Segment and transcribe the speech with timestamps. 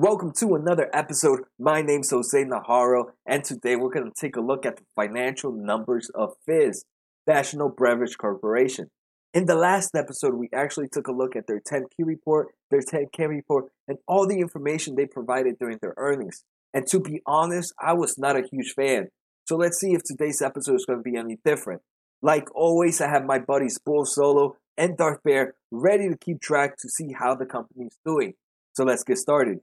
[0.00, 1.40] Welcome to another episode.
[1.58, 5.50] My name's Jose Najarro, and today we're going to take a look at the financial
[5.50, 6.84] numbers of Fizz,
[7.26, 8.90] National Beverage Corporation.
[9.34, 13.28] In the last episode, we actually took a look at their 10Q report, their 10K
[13.28, 16.44] report, and all the information they provided during their earnings.
[16.72, 19.08] And to be honest, I was not a huge fan.
[19.48, 21.82] So let's see if today's episode is going to be any different.
[22.22, 26.76] Like always, I have my buddies Bull Solo and Darth Bear ready to keep track
[26.82, 28.34] to see how the company is doing.
[28.74, 29.58] So let's get started.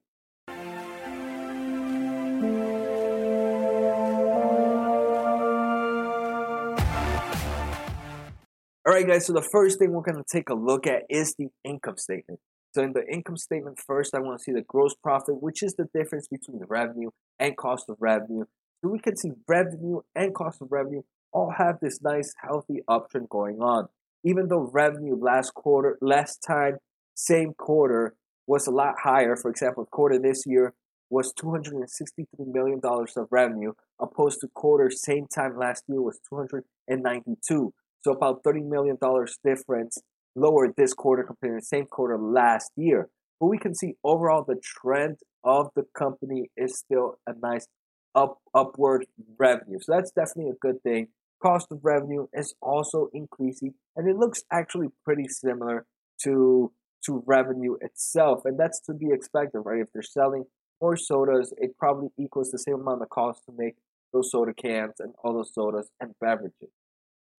[8.88, 11.34] All right, guys, so the first thing we're going to take a look at is
[11.40, 12.40] the income statement.
[12.76, 15.74] So, in the income statement, first, I want to see the gross profit, which is
[15.74, 17.10] the difference between the revenue
[17.40, 18.44] and cost of revenue.
[18.84, 21.02] So, we can see revenue and cost of revenue
[21.34, 23.88] all have this nice, healthy uptrend going on.
[24.24, 26.78] Even though revenue last quarter, last time,
[27.16, 28.14] same quarter
[28.46, 30.76] was a lot higher, for example, quarter this year
[31.10, 37.74] was $263 million of revenue, opposed to quarter same time last year was 292
[38.06, 38.98] so about $30 million
[39.44, 39.98] difference
[40.36, 43.10] lower this quarter compared to the same quarter last year.
[43.40, 47.66] But we can see overall the trend of the company is still a nice
[48.14, 49.08] up upward
[49.40, 49.80] revenue.
[49.82, 51.08] So that's definitely a good thing.
[51.42, 55.88] Cost of revenue is also increasing and it looks actually pretty similar
[56.24, 56.72] to
[57.06, 58.42] to revenue itself.
[58.46, 59.82] And that's to be expected, right?
[59.82, 60.46] If they're selling
[60.80, 63.76] more sodas, it probably equals the same amount of cost to make
[64.14, 66.70] those soda cans and all those sodas and beverages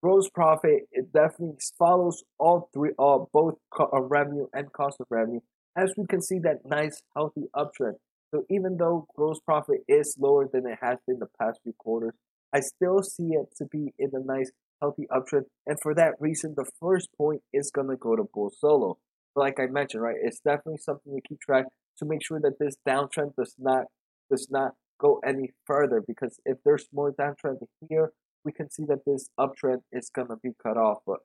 [0.02, 5.06] gross profit it definitely follows all three uh, both co- uh, revenue and cost of
[5.10, 5.40] revenue.
[5.76, 7.94] As we can see that nice healthy uptrend.
[8.32, 12.12] So even though gross profit is lower than it has been the past few quarters
[12.52, 15.44] i still see it to be in a nice healthy uptrend.
[15.66, 18.98] And for that reason the first point is going to go to bull solo.
[19.34, 21.66] Like i mentioned right it's definitely something to keep track
[21.98, 23.84] to make sure that this downtrend does not
[24.30, 26.02] does not go any further.
[26.06, 27.58] Because if there's more downtrend
[27.88, 28.12] here
[28.46, 30.98] we can see that this uptrend is going to be cut off.
[31.04, 31.18] But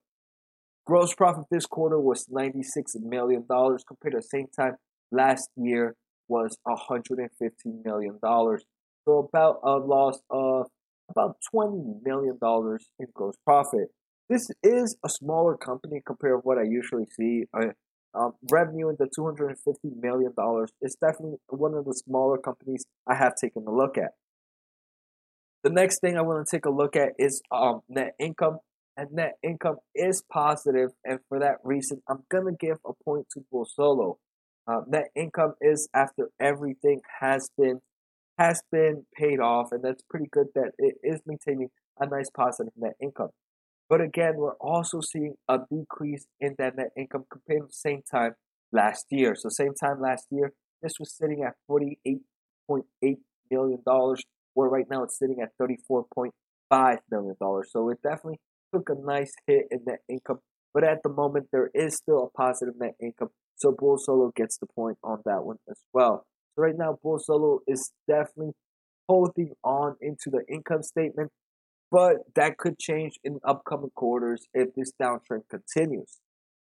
[0.85, 2.65] gross profit this quarter was $96
[3.01, 4.75] million compared to the same time
[5.11, 5.95] last year
[6.27, 7.27] was $115
[7.85, 8.19] million.
[8.23, 10.67] So about a loss of
[11.09, 12.37] about $20 million
[12.99, 13.89] in gross profit.
[14.29, 17.43] This is a smaller company compared to what I usually see.
[17.53, 17.73] Uh,
[18.13, 19.55] um, revenue in the $250
[20.01, 20.33] million
[20.81, 24.11] is definitely one of the smaller companies I have taken a look at.
[25.63, 28.59] The next thing I want to take a look at is um, net income.
[28.97, 33.45] And net income is positive, and for that reason, I'm gonna give a point to
[33.49, 34.19] Bull Solo.
[34.67, 37.79] Uh, net income is after everything has been
[38.37, 42.73] has been paid off, and that's pretty good that it is maintaining a nice positive
[42.75, 43.29] net income.
[43.89, 48.01] But again, we're also seeing a decrease in that net income compared to the same
[48.09, 48.35] time
[48.71, 49.35] last year.
[49.35, 53.17] So same time last year, this was sitting at $48.8
[53.49, 53.83] million
[54.53, 57.35] where right now it's sitting at $34.5 million.
[57.69, 58.39] So it definitely
[58.73, 60.39] took a nice hit in net income.
[60.73, 63.29] But at the moment, there is still a positive net income.
[63.55, 66.25] So Bull Solo gets the point on that one as well.
[66.55, 68.53] So right now, Bull Solo is definitely
[69.07, 71.31] holding on into the income statement.
[71.91, 76.19] But that could change in upcoming quarters if this downtrend continues.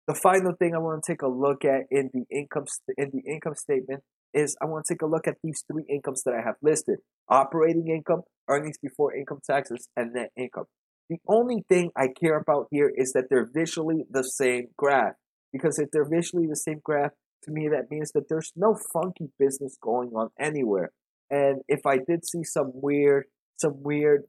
[0.08, 3.12] The final thing I want to take a look at in the income st- in
[3.14, 4.04] the income statement
[4.34, 7.00] is I want to take a look at these three incomes that I have listed
[7.30, 10.66] operating income, earnings before income taxes, and net income.
[11.10, 15.14] The only thing I care about here is that they're visually the same graph.
[15.52, 17.12] Because if they're visually the same graph,
[17.44, 20.92] to me that means that there's no funky business going on anywhere.
[21.30, 23.26] And if I did see some weird,
[23.58, 24.24] some weird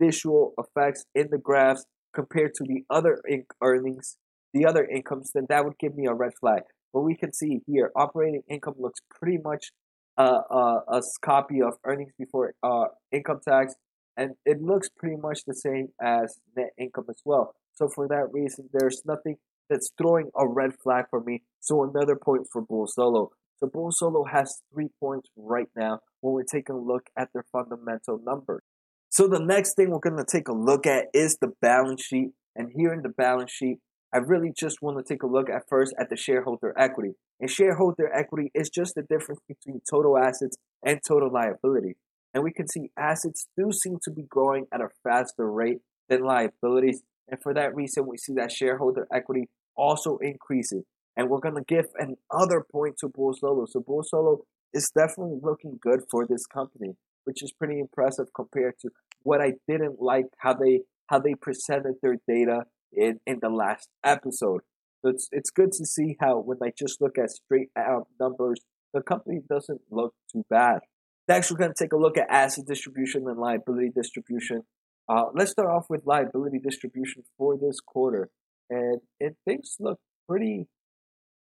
[0.00, 1.84] visual effects in the graphs
[2.14, 4.16] compared to the other inc- earnings,
[4.52, 6.62] the other incomes, then that would give me a red flag.
[6.96, 9.70] But we can see here, operating income looks pretty much
[10.16, 13.74] uh, uh, a copy of earnings before uh, income tax,
[14.16, 17.54] and it looks pretty much the same as net income as well.
[17.74, 19.36] So for that reason, there's nothing
[19.68, 21.42] that's throwing a red flag for me.
[21.60, 23.28] So another point for Bull Solo.
[23.58, 27.44] So Bull Solo has three points right now when we're taking a look at their
[27.52, 28.62] fundamental numbers.
[29.10, 32.30] So the next thing we're going to take a look at is the balance sheet.
[32.54, 33.80] And here in the balance sheet,
[34.16, 37.16] I really just want to take a look at first at the shareholder equity.
[37.38, 41.96] And shareholder equity is just the difference between total assets and total liability.
[42.32, 46.22] And we can see assets do seem to be growing at a faster rate than
[46.22, 47.02] liabilities.
[47.28, 50.84] And for that reason, we see that shareholder equity also increasing.
[51.14, 53.66] And we're going to give another point to Bull Solo.
[53.68, 58.78] So Bull Solo is definitely looking good for this company, which is pretty impressive compared
[58.80, 58.88] to
[59.24, 62.64] what I didn't like how they how they presented their data
[62.96, 64.62] in, in the last episode.
[65.02, 68.60] So it's, it's good to see how when I just look at straight out numbers,
[68.94, 70.80] the company doesn't look too bad.
[71.28, 74.62] Next, we're going to take a look at asset distribution and liability distribution.
[75.08, 78.28] Uh, let's start off with liability distribution for this quarter,
[78.70, 80.66] and it things look pretty,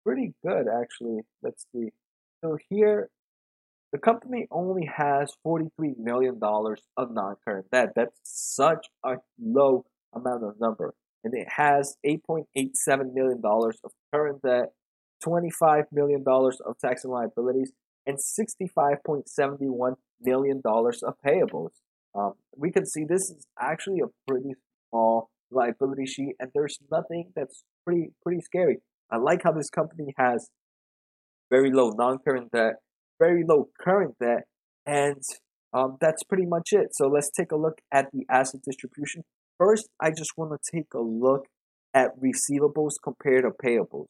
[0.04, 1.22] pretty good actually.
[1.42, 1.88] Let's see.
[2.44, 3.10] So here,
[3.92, 7.88] the company only has forty-three million dollars of non-current debt.
[7.96, 9.84] That's such a low
[10.14, 10.94] amount of number,
[11.24, 14.72] and it has eight point eight seven million dollars of current debt,
[15.22, 17.72] twenty-five million dollars of tax and liabilities,
[18.06, 21.70] and $65.71 million of payables.
[22.14, 24.54] Um, we can see this is actually a pretty
[24.88, 28.78] small liability sheet, and there's nothing that's pretty pretty scary.
[29.10, 30.48] I like how this company has
[31.50, 32.74] very low non-current debt,
[33.18, 34.44] very low current debt,
[34.86, 35.22] and
[35.72, 36.88] um, that's pretty much it.
[36.92, 39.22] So let's take a look at the asset distribution.
[39.60, 41.44] First, I just want to take a look
[41.92, 44.06] at receivables compared to payables.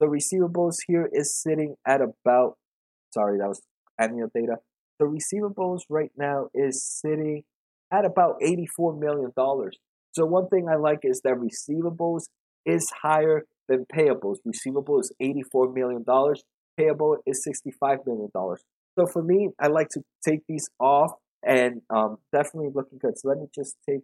[0.00, 2.56] The receivables here is sitting at about
[3.14, 3.62] Sorry, that was
[3.98, 4.56] annual data.
[4.98, 7.44] The receivables right now is sitting
[7.92, 9.32] at about $84 million.
[10.12, 12.24] So one thing I like is that receivables
[12.66, 14.38] is higher than payables.
[14.44, 16.04] Receivable is $84 million.
[16.76, 18.30] Payable is $65 million.
[18.34, 21.12] So for me, I like to take these off
[21.42, 23.16] and um, definitely looking good.
[23.16, 24.00] So let me just take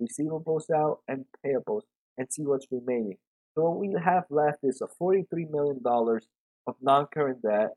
[0.00, 1.82] receivables out and payables
[2.16, 3.16] and see what's remaining.
[3.54, 7.70] So what we have left is a $43 million of non-current debt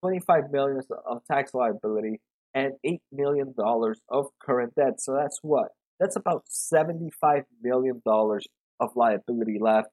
[0.00, 2.20] 25 million of tax liability
[2.54, 5.00] and 8 million dollars of current debt.
[5.00, 5.68] So that's what?
[6.00, 8.46] That's about 75 million dollars
[8.80, 9.88] of liability left.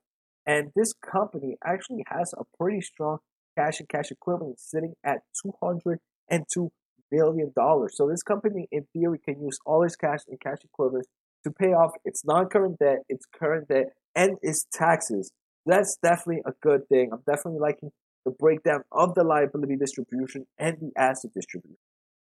[0.45, 3.17] And this company actually has a pretty strong
[3.57, 6.71] cash and cash equivalent sitting at 202
[7.11, 7.95] million dollars.
[7.97, 11.07] So this company in theory can use all its cash and cash equivalents
[11.45, 15.31] to pay off its non-current debt, its current debt, and its taxes.
[15.65, 17.12] That's definitely a good thing.
[17.13, 17.92] I'm definitely liking
[18.25, 21.77] the breakdown of the liability distribution and the asset distribution.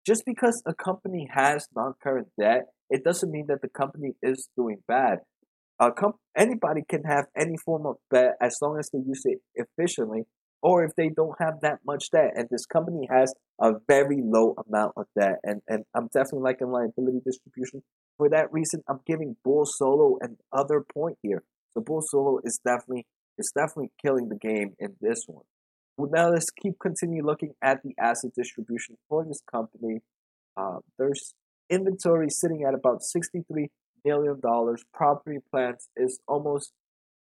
[0.07, 4.79] Just because a company has non-current debt, it doesn't mean that the company is doing
[4.87, 5.19] bad.
[5.79, 9.39] Uh, com- anybody can have any form of debt as long as they use it
[9.55, 10.23] efficiently,
[10.63, 12.33] or if they don't have that much debt.
[12.35, 16.69] And this company has a very low amount of debt, and, and I'm definitely liking
[16.69, 17.83] liability distribution.
[18.17, 21.43] For that reason, I'm giving Bull Solo another point here.
[21.73, 23.07] So Bull Solo is definitely
[23.39, 25.45] is definitely killing the game in this one.
[25.97, 30.01] Well, now let's keep continue looking at the asset distribution for this company.
[30.57, 31.35] Uh, there's
[31.71, 33.69] inventory sitting at about $63
[34.05, 34.41] million.
[34.93, 36.73] Property plants is almost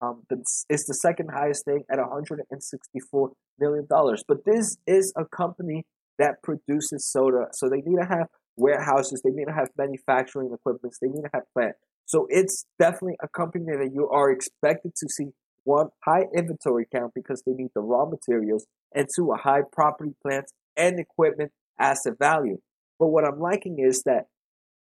[0.03, 3.87] um, it's the second highest thing at $164 million.
[3.89, 5.85] But this is a company
[6.19, 10.95] that produces soda, so they need to have warehouses, they need to have manufacturing equipment,
[11.01, 11.75] they need to have plant.
[12.07, 15.27] So it's definitely a company that you are expected to see
[15.65, 20.13] one, high inventory count because they need the raw materials, and two, a high property,
[20.23, 22.59] plants, and equipment asset value.
[22.99, 24.27] But what I'm liking is that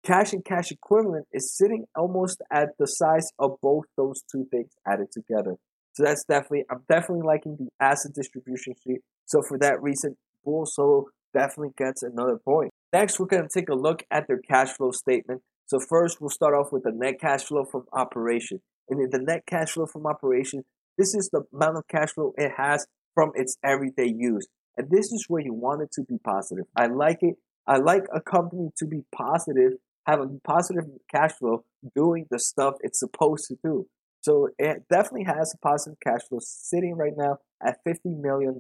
[0.03, 4.71] cash and cash equivalent is sitting almost at the size of both those two things
[4.85, 5.57] added together.
[5.93, 9.01] So that's definitely, I'm definitely liking the asset distribution sheet.
[9.25, 12.71] So for that reason, Bull Solo definitely gets another point.
[12.93, 15.41] Next, we're going to take a look at their cash flow statement.
[15.67, 18.61] So first, we'll start off with the net cash flow from operation.
[18.89, 20.63] And in the net cash flow from operation,
[20.97, 24.47] this is the amount of cash flow it has from its everyday use.
[24.77, 26.65] And this is where you want it to be positive.
[26.75, 27.35] I like it.
[27.67, 29.73] I like a company to be positive,
[30.05, 31.63] have a positive cash flow
[31.95, 33.87] doing the stuff it's supposed to do.
[34.21, 38.59] So it definitely has a positive cash flow sitting right now at $50 million.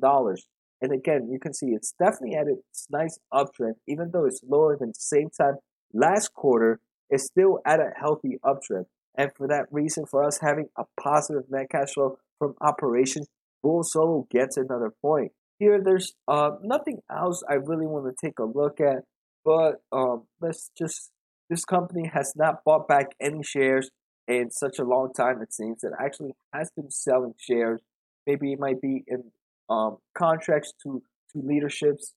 [0.81, 4.75] And again, you can see it's definitely at its nice uptrend, even though it's lower
[4.75, 5.57] than the same time
[5.93, 6.79] last quarter,
[7.09, 8.85] it's still at a healthy uptrend.
[9.15, 13.27] And for that reason, for us having a positive net cash flow from operations,
[13.61, 15.31] Bull Solo gets another point.
[15.59, 19.03] Here, there's uh, nothing else I really want to take a look at,
[19.45, 21.11] but um, let's just,
[21.51, 23.91] this company has not bought back any shares
[24.25, 25.83] in such a long time, it seems.
[25.83, 27.81] It actually has been selling shares.
[28.25, 29.31] Maybe it might be in
[29.69, 31.03] um, contracts to,
[31.33, 32.13] to leaderships.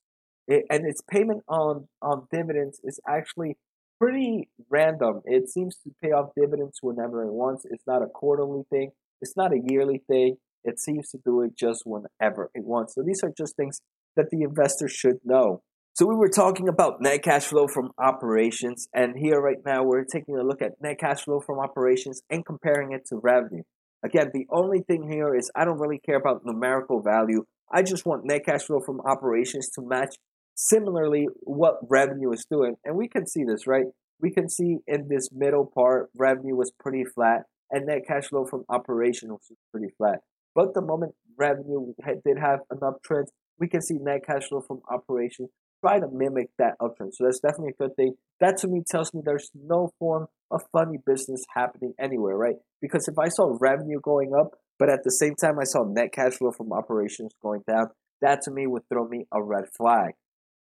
[0.47, 3.57] It, and its payment on, on dividends is actually
[4.01, 5.23] pretty random.
[5.25, 7.65] It seems to pay off dividends whenever it wants.
[7.69, 8.93] It's not a quarterly thing.
[9.21, 10.37] It's not a yearly thing.
[10.63, 12.95] It seems to do it just whenever it wants.
[12.95, 13.81] So these are just things
[14.15, 15.63] that the investor should know.
[15.97, 20.03] So we were talking about net cash flow from operations, and here right now we're
[20.03, 23.63] taking a look at net cash flow from operations and comparing it to revenue.
[24.05, 27.45] Again, the only thing here is I don't really care about numerical value.
[27.73, 30.17] I just want net cash flow from operations to match
[30.57, 32.75] similarly what revenue is doing.
[32.85, 33.87] And we can see this, right?
[34.21, 38.47] We can see in this middle part, revenue was pretty flat and net cash flow
[38.47, 40.23] from operations was pretty flat.
[40.57, 43.27] But the moment revenue did have an uptrend,
[43.61, 45.51] we can see net cash flow from operations
[45.85, 47.11] try to mimic that uptrend.
[47.13, 48.15] So that's definitely a good thing.
[48.41, 52.57] That to me tells me there's no form of funny business happening anywhere, right?
[52.81, 56.13] Because if I saw revenue going up, but at the same time I saw net
[56.13, 57.89] cash flow from operations going down,
[58.23, 60.13] that to me would throw me a red flag.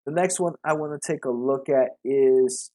[0.05, 2.71] The next one I want to take a look at is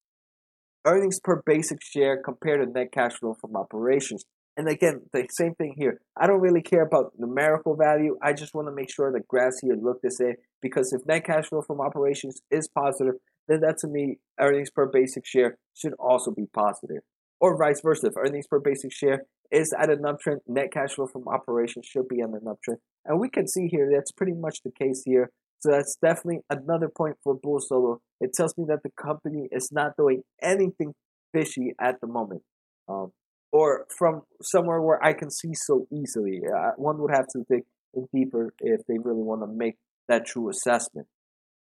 [0.86, 4.24] earnings per basic share compared to net cash flow from operations.
[4.56, 6.00] And again, the same thing here.
[6.16, 8.18] I don't really care about numerical value.
[8.22, 11.24] I just want to make sure the graphs here look the same because if net
[11.24, 13.14] cash flow from operations is positive,
[13.48, 17.02] then that to me, earnings per basic share should also be positive.
[17.40, 18.08] Or vice versa.
[18.08, 22.08] If earnings per basic share is at an uptrend, net cash flow from operations should
[22.08, 22.76] be on an uptrend.
[23.04, 25.30] And we can see here that's pretty much the case here.
[25.60, 28.00] So that's definitely another point for Bull Solo.
[28.20, 30.94] It tells me that the company is not doing anything
[31.32, 32.42] fishy at the moment.
[32.88, 33.12] Um,
[33.52, 36.42] or from somewhere where I can see so easily.
[36.44, 37.62] Uh, one would have to dig
[37.94, 39.76] in deeper if they really want to make
[40.08, 41.06] that true assessment.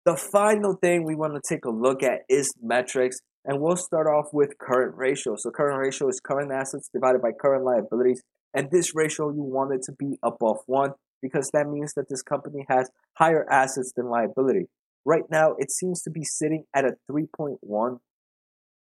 [0.05, 4.07] The final thing we want to take a look at is metrics, and we'll start
[4.07, 5.35] off with current ratio.
[5.37, 8.21] So current ratio is current assets divided by current liabilities,
[8.53, 12.23] and this ratio you want it to be above one because that means that this
[12.23, 14.67] company has higher assets than liability.
[15.05, 17.99] Right now, it seems to be sitting at a 3.1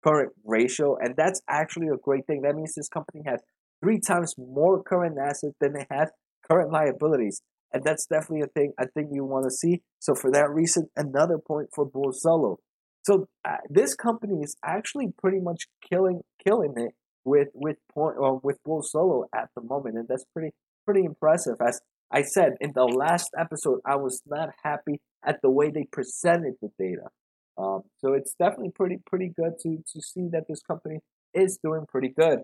[0.04, 2.42] current ratio, and that's actually a great thing.
[2.42, 3.42] That means this company has
[3.84, 6.10] three times more current assets than they has
[6.50, 7.42] current liabilities,
[7.72, 9.82] and that's definitely a thing I think you want to see.
[10.00, 12.58] So for that reason, another point for Bull Solo.
[13.04, 16.92] So uh, this company is actually pretty much killing killing it
[17.26, 20.54] with with point with Bull Solo at the moment, and that's pretty
[20.86, 21.56] pretty impressive.
[21.66, 21.82] As
[22.12, 26.54] I said in the last episode, I was not happy at the way they presented
[26.62, 27.10] the data.
[27.58, 31.00] Um, so it's definitely pretty pretty good to to see that this company
[31.34, 32.40] is doing pretty good.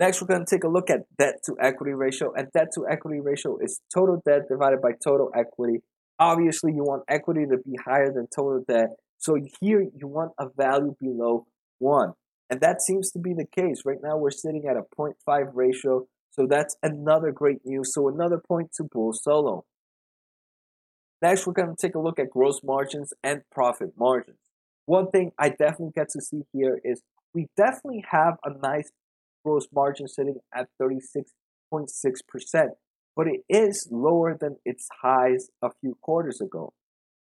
[0.00, 2.84] Next, we're going to take a look at debt to equity ratio, and debt to
[2.90, 5.82] equity ratio is total debt divided by total equity.
[6.18, 10.46] Obviously, you want equity to be higher than total debt, so here you want a
[10.56, 11.46] value below
[11.78, 12.12] one,
[12.50, 13.82] and that seems to be the case.
[13.84, 17.92] Right now, we're sitting at a 0.5 ratio, so that's another great news.
[17.94, 19.64] So another point to Bull Solo.
[21.24, 24.36] Next, we're going to take a look at gross margins and profit margins.
[24.84, 27.00] One thing I definitely get to see here is
[27.32, 28.90] we definitely have a nice
[29.42, 32.66] gross margin sitting at 36.6%,
[33.16, 36.74] but it is lower than its highs a few quarters ago.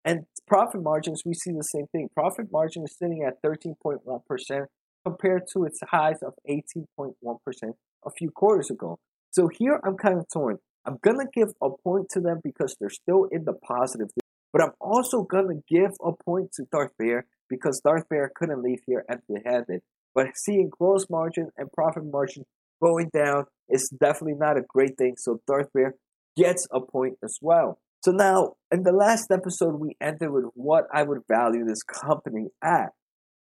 [0.03, 2.09] And profit margins, we see the same thing.
[2.13, 4.65] Profit margin is sitting at 13.1%
[5.05, 7.13] compared to its highs of 18.1%
[8.05, 8.99] a few quarters ago.
[9.31, 10.57] So here I'm kind of torn.
[10.87, 14.07] I'm gonna give a point to them because they're still in the positive,
[14.53, 18.79] but I'm also gonna give a point to Darth Vader because Darth Vader couldn't leave
[18.87, 19.81] here empty-handed.
[20.15, 22.45] But seeing gross margin and profit margin
[22.81, 25.15] going down is definitely not a great thing.
[25.17, 25.95] So Darth Vader
[26.37, 27.79] gets a point as well.
[28.03, 32.47] So now, in the last episode, we ended with what I would value this company
[32.63, 32.91] at.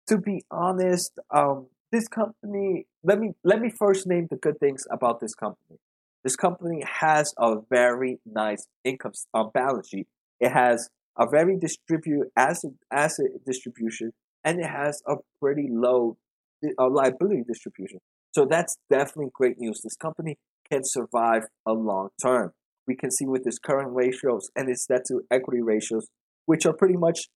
[0.08, 2.88] To be honest, um, this company.
[3.04, 5.80] Let me let me first name the good things about this company.
[6.24, 10.08] This company has a very nice income uh, balance sheet.
[10.40, 14.12] It has a very distribute asset asset distribution,
[14.44, 16.18] and it has a pretty low
[16.64, 18.00] uh, liability distribution.
[18.34, 19.82] So that's definitely great news.
[19.84, 20.38] This company
[20.72, 22.52] can survive a long term.
[22.88, 26.08] We can see with its current ratios and its debt to equity ratios,
[26.46, 27.28] which are pretty much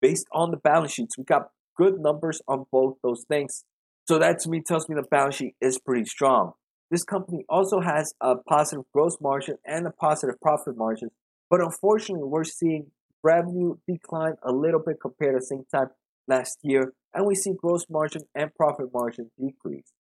[0.00, 1.18] based on the balance sheets.
[1.18, 3.64] We got good numbers on both those things.
[4.06, 6.52] So that to me tells me the balance sheet is pretty strong.
[6.90, 11.10] This company also has a positive gross margin and a positive profit margin,
[11.50, 12.90] but unfortunately, we're seeing
[13.22, 15.88] revenue decline a little bit compared to same time
[16.28, 19.92] last year, and we see gross margin and profit margin decrease.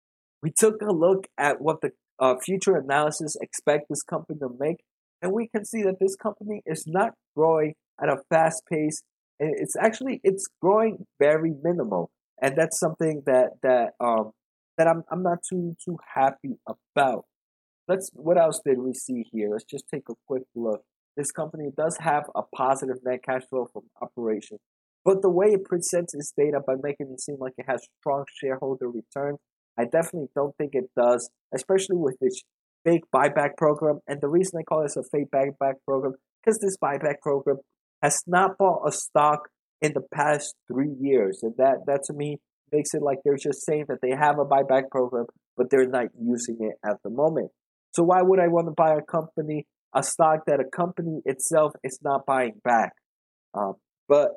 [0.43, 4.79] We took a look at what the uh, future analysis expect this company to make,
[5.21, 9.03] and we can see that this company is not growing at a fast pace.
[9.39, 12.11] It's actually it's growing very minimal,
[12.41, 14.33] and that's something that that um,
[14.79, 17.25] that I'm I'm not too too happy about.
[17.89, 19.51] Let's what else did we see here?
[19.51, 20.83] Let's just take a quick look.
[21.17, 24.61] This company does have a positive net cash flow from operations,
[25.05, 28.25] but the way it presents its data by making it seem like it has strong
[28.35, 29.39] shareholder returns,
[29.79, 32.43] I definitely don't think it does, especially with its
[32.85, 34.01] fake buyback program.
[34.07, 37.59] And the reason I call this a fake buyback program because this buyback program
[38.03, 39.49] has not bought a stock
[39.81, 42.39] in the past three years, and that that to me
[42.73, 45.27] makes it like they're just saying that they have a buyback program,
[45.57, 47.51] but they're not using it at the moment.
[47.93, 51.73] So why would I want to buy a company, a stock that a company itself
[51.85, 52.93] is not buying back?
[53.55, 53.75] Um,
[54.09, 54.29] but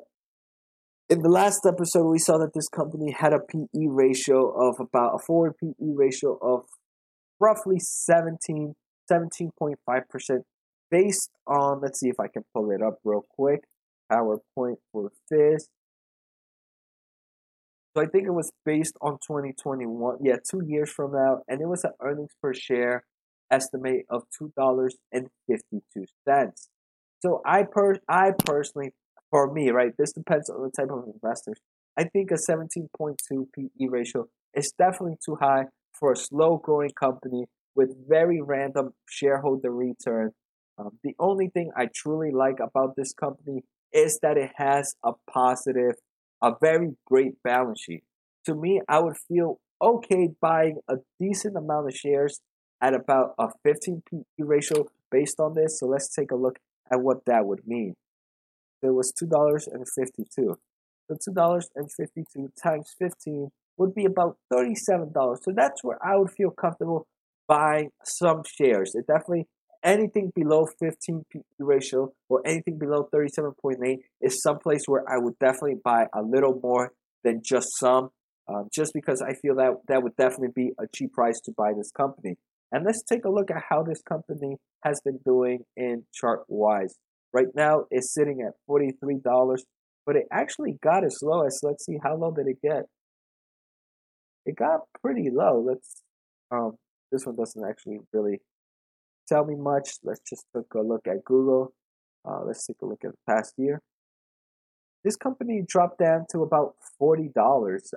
[1.08, 5.14] in the last episode, we saw that this company had a PE ratio of about
[5.14, 6.64] a forward PE ratio of
[7.40, 8.74] roughly 17,
[9.10, 9.76] 17.5%.
[10.90, 13.60] based on, let's see if I can pull it up real quick.
[14.10, 15.68] PowerPoint for FIZZ.
[17.96, 21.66] So I think it was based on 2021, yeah, two years from now, and it
[21.66, 23.04] was an earnings per share
[23.50, 26.68] estimate of two dollars and fifty two cents.
[27.24, 28.90] So I per I personally,
[29.30, 31.58] for me, right, this depends on the type of investors.
[31.96, 33.16] I think a 17.2
[33.54, 35.64] PE ratio is definitely too high
[35.98, 40.32] for a slow growing company with very random shareholder return.
[40.76, 45.12] Um, the only thing I truly like about this company is that it has a
[45.32, 45.94] positive,
[46.42, 48.04] a very great balance sheet.
[48.46, 52.40] To me, I would feel okay buying a decent amount of shares
[52.80, 55.78] at about a 15 PE ratio based on this.
[55.80, 56.58] So let's take a look
[56.90, 57.94] at what that would mean.
[58.82, 60.26] It was $2.52.
[60.36, 65.12] So $2.52 times 15 would be about $37.
[65.42, 67.06] So that's where I would feel comfortable
[67.48, 68.94] buying some shares.
[68.94, 69.46] It definitely
[69.86, 75.80] anything below 15 PE ratio or anything below 37.8 is someplace where I would definitely
[75.82, 78.10] buy a little more than just some,
[78.48, 81.72] um, just because I feel that that would definitely be a cheap price to buy
[81.76, 82.36] this company.
[82.72, 86.96] And let's take a look at how this company has been doing in chart wise.
[87.32, 89.56] Right now, it's sitting at $43,
[90.04, 92.84] but it actually got as low as, let's see, how low did it get?
[94.44, 95.64] It got pretty low.
[95.64, 96.02] Let's,
[96.50, 96.72] um,
[97.12, 98.40] this one doesn't actually really
[99.28, 99.90] tell me much.
[100.02, 101.72] Let's just take a look at Google.
[102.28, 103.82] Uh, let's take a look at the past year.
[105.04, 107.30] This company dropped down to about $40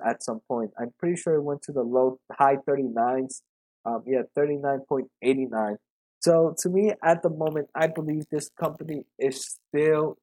[0.06, 0.70] at some point.
[0.78, 3.42] I'm pretty sure it went to the low, high 39s.
[3.84, 5.76] Um, yeah, 39.89.
[6.20, 10.18] So to me, at the moment, I believe this company is still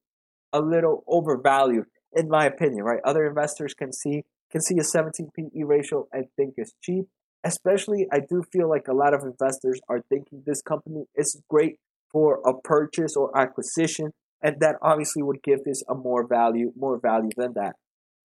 [0.52, 2.84] a little overvalued, in my opinion.
[2.84, 3.00] Right?
[3.04, 7.06] Other investors can see can see a 17 PE ratio and think it's cheap.
[7.44, 11.76] Especially, I do feel like a lot of investors are thinking this company is great
[12.10, 14.10] for a purchase or acquisition,
[14.42, 17.76] and that obviously would give this a more value, more value than that.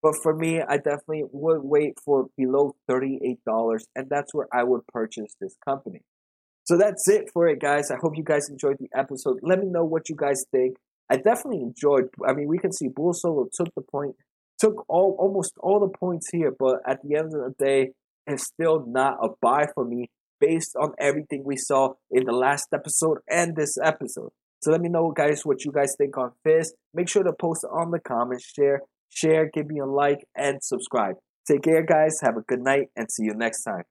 [0.01, 3.37] But for me, I definitely would wait for below $38,
[3.95, 6.01] and that's where I would purchase this company.
[6.65, 7.91] So that's it for it, guys.
[7.91, 9.39] I hope you guys enjoyed the episode.
[9.41, 10.77] Let me know what you guys think.
[11.09, 12.09] I definitely enjoyed.
[12.25, 14.15] I mean, we can see Bull Solo took the point,
[14.59, 17.91] took all almost all the points here, but at the end of the day,
[18.25, 20.09] it's still not a buy for me
[20.39, 24.31] based on everything we saw in the last episode and this episode.
[24.61, 26.73] So let me know, guys, what you guys think on FIZZ.
[26.93, 31.15] Make sure to post on the comments, share, share, give me a like, and subscribe.
[31.45, 32.19] Take care, guys.
[32.21, 33.83] Have a good night, and see you next time.